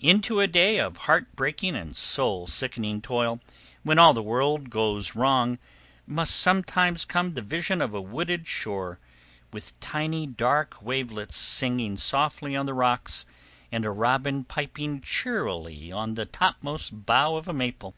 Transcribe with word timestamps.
Into 0.00 0.40
a 0.40 0.46
day 0.46 0.80
of 0.80 0.96
heart 0.96 1.36
breaking 1.36 1.76
and 1.76 1.94
soul 1.94 2.46
sickening 2.46 3.02
toil, 3.02 3.40
when 3.82 3.98
all 3.98 4.14
the 4.14 4.22
world 4.22 4.70
goes 4.70 5.14
wrong, 5.14 5.58
must 6.06 6.34
sometimes 6.34 7.04
come 7.04 7.34
the 7.34 7.42
vision 7.42 7.82
of 7.82 7.92
a 7.92 8.00
wooded 8.00 8.46
shore, 8.46 8.98
with 9.52 9.78
tiny 9.80 10.26
dark 10.26 10.80
wavelets 10.80 11.36
singing 11.36 11.98
softly 11.98 12.56
on 12.56 12.64
the 12.64 12.72
rocks 12.72 13.26
and 13.70 13.84
a 13.84 13.90
robin 13.90 14.44
piping 14.44 15.02
cheerily 15.02 15.92
on 15.92 16.14
the 16.14 16.24
topmost 16.24 17.04
bough 17.04 17.36
of 17.36 17.46
a 17.46 17.52
maple. 17.52 17.94